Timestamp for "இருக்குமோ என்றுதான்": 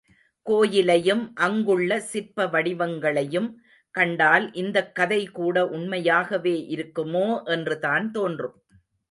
6.69-8.11